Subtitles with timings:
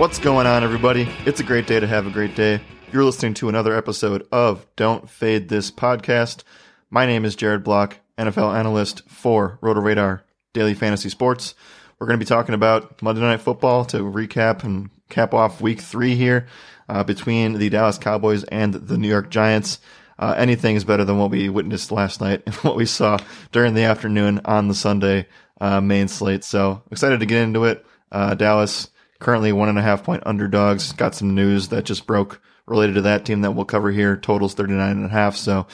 [0.00, 1.06] What's going on, everybody?
[1.26, 2.62] It's a great day to have a great day.
[2.90, 6.42] You're listening to another episode of Don't Fade This podcast.
[6.88, 10.24] My name is Jared Block, NFL analyst for Roto Radar
[10.54, 11.54] Daily Fantasy Sports.
[11.98, 15.82] We're going to be talking about Monday Night Football to recap and cap off week
[15.82, 16.46] three here
[16.88, 19.80] uh, between the Dallas Cowboys and the New York Giants.
[20.18, 23.18] Uh, anything is better than what we witnessed last night and what we saw
[23.52, 25.26] during the afternoon on the Sunday
[25.60, 26.42] uh, main slate.
[26.42, 27.84] So excited to get into it.
[28.10, 28.88] Uh, Dallas
[29.20, 30.92] currently one and a half point underdogs.
[30.92, 34.16] Got some news that just broke related to that team that we'll cover here.
[34.16, 35.36] Totals 39 and a half.
[35.36, 35.66] So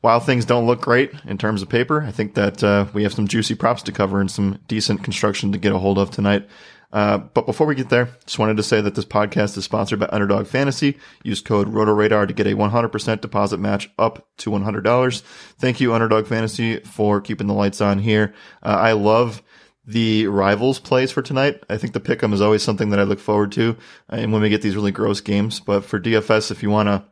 [0.00, 3.12] while things don't look great in terms of paper, I think that uh, we have
[3.12, 6.48] some juicy props to cover and some decent construction to get a hold of tonight.
[6.92, 9.98] Uh, but before we get there, just wanted to say that this podcast is sponsored
[9.98, 10.96] by Underdog Fantasy.
[11.24, 15.22] Use code RotoRadar to get a 100% deposit match up to $100.
[15.58, 18.32] Thank you, Underdog Fantasy, for keeping the lights on here.
[18.62, 19.42] Uh, I love
[19.86, 21.62] the rivals plays for tonight.
[21.70, 23.76] I think the pick'em is always something that I look forward to,
[24.10, 25.60] uh, and when we get these really gross games.
[25.60, 27.04] But for DFS, if you want to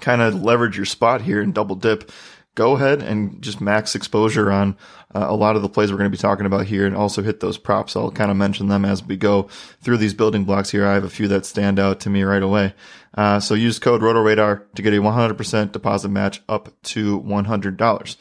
[0.00, 2.10] kind of leverage your spot here and double dip,
[2.54, 4.76] go ahead and just max exposure on
[5.14, 7.22] uh, a lot of the plays we're going to be talking about here and also
[7.22, 7.94] hit those props.
[7.94, 9.48] I'll kind of mention them as we go
[9.82, 10.86] through these building blocks here.
[10.86, 12.74] I have a few that stand out to me right away.
[13.14, 18.16] Uh, so use code RotoRadar to get a 100% deposit match up to $100.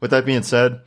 [0.00, 0.80] With that being said,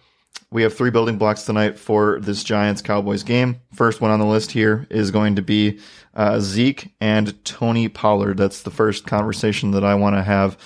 [0.51, 3.59] we have three building blocks tonight for this Giants Cowboys game.
[3.73, 5.79] First one on the list here is going to be
[6.13, 8.37] uh, Zeke and Tony Pollard.
[8.37, 10.57] That's the first conversation that I want to have.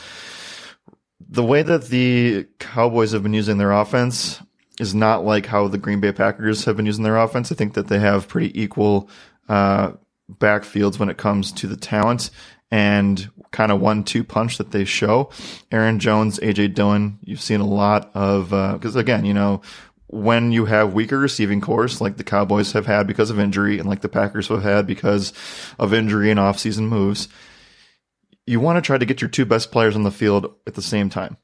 [1.28, 4.42] The way that the Cowboys have been using their offense
[4.80, 7.52] is not like how the Green Bay Packers have been using their offense.
[7.52, 9.09] I think that they have pretty equal
[9.48, 9.94] uh,
[10.31, 12.30] backfields when it comes to the talent
[12.72, 15.30] and kind of one two punch that they show.
[15.72, 19.61] Aaron Jones, AJ Dillon, you've seen a lot of, because uh, again, you know,
[20.08, 23.88] when you have weaker receiving corps like the Cowboys have had because of injury and
[23.88, 25.33] like the Packers have had because
[25.77, 27.27] of injury and offseason moves,
[28.48, 30.82] you want to try to get your two best players on the field at the
[30.82, 31.38] same time.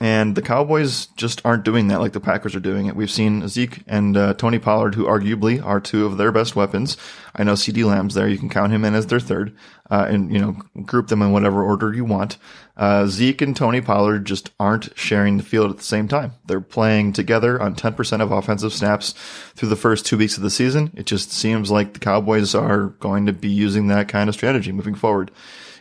[0.00, 2.96] And the Cowboys just aren't doing that like the Packers are doing it.
[2.96, 6.96] We've seen Zeke and uh, Tony Pollard, who arguably are two of their best weapons.
[7.36, 8.26] I know CeeDee Lamb's there.
[8.26, 9.56] You can count him in as their third,
[9.92, 12.38] uh, and you know group them in whatever order you want.
[12.76, 16.32] Uh, Zeke and Tony Pollard just aren't sharing the field at the same time.
[16.44, 19.14] They're playing together on 10% of offensive snaps
[19.54, 20.90] through the first two weeks of the season.
[20.96, 24.72] It just seems like the Cowboys are going to be using that kind of strategy
[24.72, 25.30] moving forward.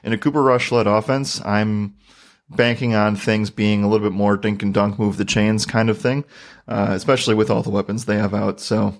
[0.03, 1.95] In a Cooper Rush led offense, I'm
[2.55, 5.89] banking on things being a little bit more dink and dunk, move the chains kind
[5.89, 6.25] of thing,
[6.67, 8.59] uh, especially with all the weapons they have out.
[8.59, 8.95] So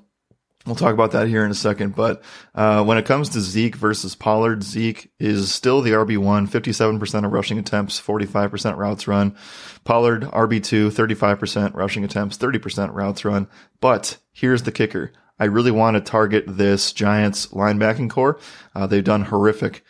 [0.66, 1.96] we'll talk about that here in a second.
[1.96, 2.24] But
[2.56, 7.32] uh, when it comes to Zeke versus Pollard, Zeke is still the RB1, 57% of
[7.32, 9.36] rushing attempts, 45% routes run.
[9.84, 13.48] Pollard, RB2, 35% rushing attempts, 30% routes run.
[13.82, 15.12] But here's the kicker.
[15.40, 18.40] I really want to target this Giants linebacking corps.
[18.76, 19.84] Uh, they've done horrific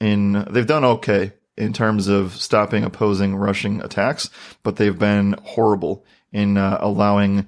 [0.00, 4.30] in, they've done okay in terms of stopping opposing rushing attacks,
[4.62, 7.46] but they've been horrible in uh, allowing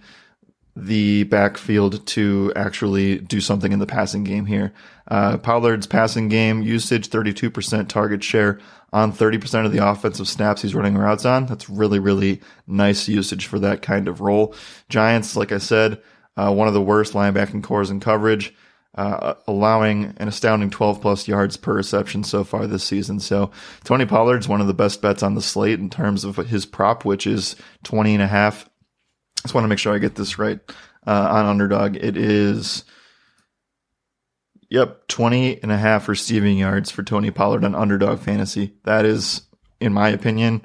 [0.77, 4.75] the backfield to actually do something in the passing game here.
[5.09, 8.61] Uh, Pollard's passing game usage, 32% target share
[8.93, 11.47] on 30% of the offensive snaps he's running routes on.
[11.47, 14.55] That's really, really nice usage for that kind of role.
[14.89, 16.01] Giants, like I said,
[16.37, 18.55] uh, one of the worst linebacking corps in coverage
[18.97, 23.21] uh, allowing an astounding 12 plus yards per reception so far this season.
[23.21, 23.51] So
[23.85, 27.05] Tony Pollard's one of the best bets on the slate in terms of his prop,
[27.05, 28.69] which is 20 and a half.
[29.39, 30.61] I just want to make sure I get this right
[31.07, 31.97] uh, on underdog.
[31.97, 32.85] It is,
[34.71, 38.75] yep, 20 and a half receiving yards for Tony Pollard on underdog fantasy.
[38.85, 39.43] That is,
[39.79, 40.63] in my opinion,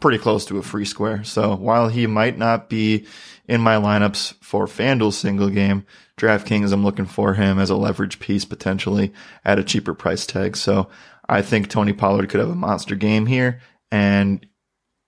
[0.00, 1.24] pretty close to a free square.
[1.24, 3.06] So while he might not be
[3.48, 5.84] in my lineups for FanDuel single game,
[6.20, 9.12] DraftKings, I'm looking for him as a leverage piece potentially
[9.44, 10.56] at a cheaper price tag.
[10.56, 10.88] So
[11.28, 13.60] I think Tony Pollard could have a monster game here.
[13.90, 14.46] And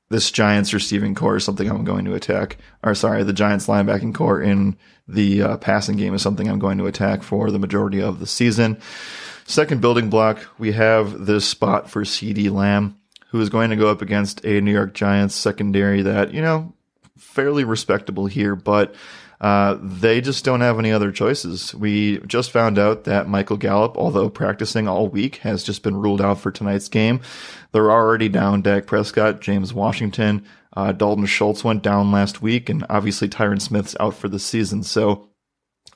[0.09, 2.57] this Giants receiving corps is something I'm going to attack.
[2.83, 4.77] Or sorry, the Giants linebacking corps in
[5.07, 8.27] the uh, passing game is something I'm going to attack for the majority of the
[8.27, 8.81] season.
[9.45, 12.99] Second building block, we have this spot for CeeDee Lamb
[13.33, 16.75] who is going to go up against a New York Giants secondary that, you know,
[17.17, 18.95] fairly respectable here, but
[19.43, 21.75] uh, they just don't have any other choices.
[21.75, 26.23] We just found out that Michael Gallup, although practicing all week, has just been ruled
[26.23, 27.21] out for tonight's game.
[27.73, 32.87] They're already down Dak Prescott, James Washington, uh, Dalton Schultz went down last week, and
[32.89, 34.85] obviously Tyron Smith's out for the season.
[34.85, 35.29] So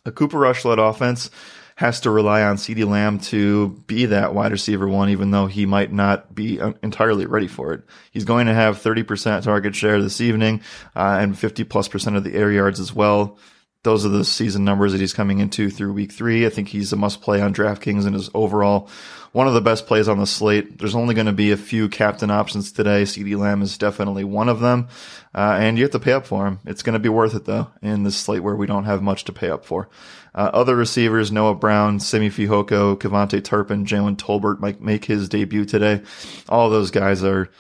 [0.04, 1.30] a Cooper Rush led offense
[1.76, 5.66] has to rely on CeeDee Lamb to be that wide receiver one, even though he
[5.66, 7.82] might not be uh, entirely ready for it.
[8.10, 10.62] He's going to have 30% target share this evening
[10.96, 13.38] uh, and 50 plus percent of the air yards as well.
[13.86, 16.44] Those are the season numbers that he's coming into through week three.
[16.44, 18.90] I think he's a must play on DraftKings and is overall
[19.30, 20.76] one of the best plays on the slate.
[20.78, 23.04] There's only going to be a few captain options today.
[23.04, 24.88] CeeDee Lamb is definitely one of them.
[25.32, 26.58] Uh, and you have to pay up for him.
[26.66, 29.22] It's going to be worth it though in this slate where we don't have much
[29.26, 29.88] to pay up for.
[30.34, 35.64] Uh, other receivers, Noah Brown, Simi Fehoko, KaVontae Turpin, Jalen Tolbert might make his debut
[35.64, 36.02] today.
[36.48, 37.50] All those guys are,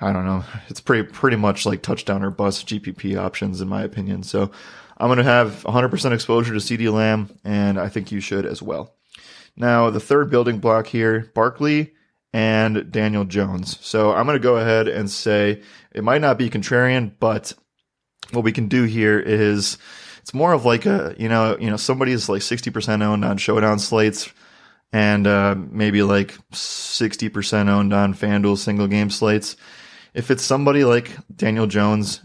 [0.00, 0.44] I don't know.
[0.68, 4.22] It's pretty, pretty much like touchdown or bust GPP options in my opinion.
[4.22, 4.50] So
[4.96, 8.62] I'm going to have 100% exposure to CeeDee Lamb, and I think you should as
[8.62, 8.94] well.
[9.56, 11.92] Now, the third building block here, Barkley
[12.32, 13.78] and Daniel Jones.
[13.80, 15.62] So I'm going to go ahead and say
[15.92, 17.52] it might not be contrarian, but
[18.32, 19.78] what we can do here is
[20.20, 23.78] it's more of like a, you know, you know, somebody's like 60% owned on showdown
[23.78, 24.32] slates
[24.92, 29.56] and uh, maybe like 60% owned on FanDuel single game slates.
[30.14, 32.20] If it's somebody like Daniel Jones,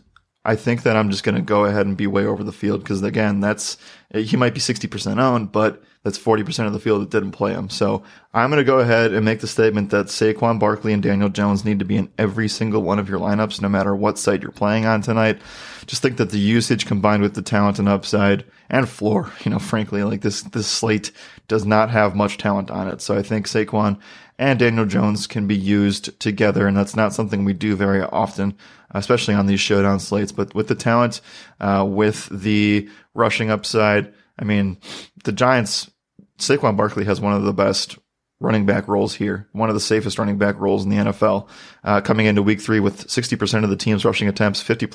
[0.46, 2.82] I think that I'm just going to go ahead and be way over the field
[2.82, 3.78] because again, that's
[4.14, 7.70] he might be 60% owned, but that's 40% of the field that didn't play him.
[7.70, 8.04] So
[8.34, 11.66] I'm going to go ahead and make the statement that Saquon Barkley and Daniel Jones
[11.66, 14.52] need to be in every single one of your lineups, no matter what site you're
[14.52, 15.40] playing on tonight.
[15.88, 19.60] Just think that the usage combined with the talent and upside and floor, you know,
[19.60, 21.12] frankly, like this, this slate
[21.50, 23.02] does not have much talent on it.
[23.02, 24.00] So I think Saquon
[24.38, 28.56] and Daniel Jones can be used together, and that's not something we do very often,
[28.92, 30.32] especially on these showdown slates.
[30.32, 31.20] But with the talent,
[31.60, 34.78] uh, with the rushing upside, I mean,
[35.24, 35.92] the Giants,
[36.38, 37.98] Saquon Barkley has one of the best
[38.40, 41.50] running back roles here, one of the safest running back roles in the NFL,
[41.84, 44.88] uh, coming into week three with 60% of the team's rushing attempts, 50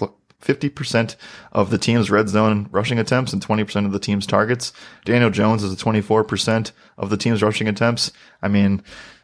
[0.42, 1.16] 50%
[1.52, 4.72] of the team's red zone rushing attempts and 20% of the team's targets.
[5.04, 8.12] Daniel Jones is at 24% of the team's rushing attempts.
[8.42, 8.82] I mean,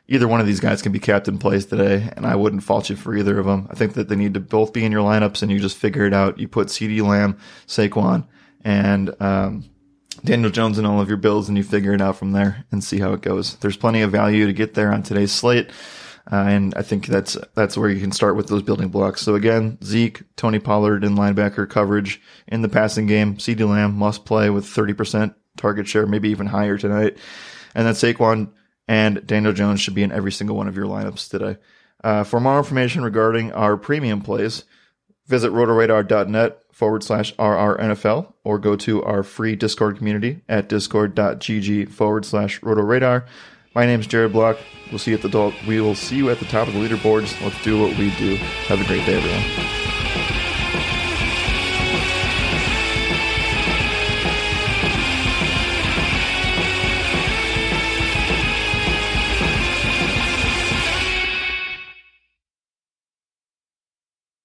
[0.08, 2.96] either one of these guys can be captain plays today, and I wouldn't fault you
[2.96, 3.69] for either of them.
[3.70, 6.06] I think that they need to both be in your lineups, and you just figure
[6.06, 6.38] it out.
[6.38, 8.26] You put CeeDee Lamb, Saquon,
[8.62, 9.64] and um,
[10.25, 12.82] Daniel Jones and all of your builds, and you figure it out from there and
[12.82, 13.56] see how it goes.
[13.56, 15.70] There's plenty of value to get there on today's slate.
[16.31, 19.22] Uh, and I think that's that's where you can start with those building blocks.
[19.22, 23.37] So again, Zeke, Tony Pollard in linebacker coverage in the passing game.
[23.37, 27.16] CeeDee Lamb must play with 30% target share, maybe even higher tonight.
[27.75, 28.52] And then Saquon
[28.87, 31.56] and Daniel Jones should be in every single one of your lineups today.
[32.02, 34.64] Uh, for more information regarding our premium plays,
[35.31, 42.27] visit rotoradar.net forward slash RRNFL or go to our free Discord community at discord.gg forward
[42.27, 43.27] slash rotoradar.
[43.75, 44.59] My name is Jared Block.
[44.91, 47.41] We'll see you at the we will see you at the top of the leaderboards.
[47.43, 48.35] Let's do what we do.
[48.67, 50.00] Have a great day, everyone.